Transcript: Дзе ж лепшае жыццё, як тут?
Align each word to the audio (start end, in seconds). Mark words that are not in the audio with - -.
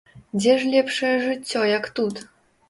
Дзе 0.37 0.55
ж 0.63 0.71
лепшае 0.75 1.11
жыццё, 1.27 1.61
як 1.77 1.85
тут? 2.01 2.25